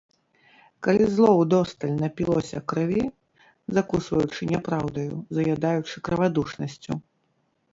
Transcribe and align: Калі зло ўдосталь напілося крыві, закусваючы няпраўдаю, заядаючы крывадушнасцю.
Калі 0.85 1.03
зло 1.17 1.29
ўдосталь 1.41 1.91
напілося 2.03 2.61
крыві, 2.73 3.03
закусваючы 3.79 4.41
няпраўдаю, 4.53 5.15
заядаючы 5.41 5.95
крывадушнасцю. 6.09 6.91